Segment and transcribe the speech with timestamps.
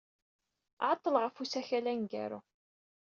[0.89, 2.39] Ɛeḍḍleɣ ɣef usakal aneggaru.